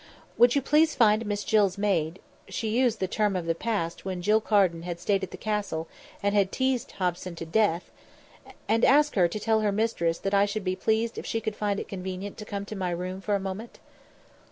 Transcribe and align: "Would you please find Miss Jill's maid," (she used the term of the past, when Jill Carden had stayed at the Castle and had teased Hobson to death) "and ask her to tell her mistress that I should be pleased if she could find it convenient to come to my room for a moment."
"Would 0.35 0.55
you 0.55 0.63
please 0.63 0.95
find 0.95 1.27
Miss 1.27 1.43
Jill's 1.43 1.77
maid," 1.77 2.17
(she 2.49 2.69
used 2.75 2.99
the 2.99 3.07
term 3.07 3.35
of 3.35 3.45
the 3.45 3.53
past, 3.53 4.03
when 4.03 4.23
Jill 4.23 4.41
Carden 4.41 4.81
had 4.81 4.99
stayed 4.99 5.21
at 5.23 5.29
the 5.29 5.37
Castle 5.37 5.87
and 6.23 6.33
had 6.33 6.51
teased 6.51 6.93
Hobson 6.93 7.35
to 7.35 7.45
death) 7.45 7.91
"and 8.67 8.83
ask 8.83 9.13
her 9.13 9.27
to 9.27 9.39
tell 9.39 9.59
her 9.59 9.71
mistress 9.71 10.17
that 10.17 10.33
I 10.33 10.47
should 10.47 10.63
be 10.63 10.75
pleased 10.75 11.19
if 11.19 11.27
she 11.27 11.39
could 11.39 11.55
find 11.55 11.79
it 11.79 11.87
convenient 11.87 12.37
to 12.39 12.45
come 12.45 12.65
to 12.65 12.75
my 12.75 12.89
room 12.89 13.21
for 13.21 13.35
a 13.35 13.39
moment." 13.39 13.77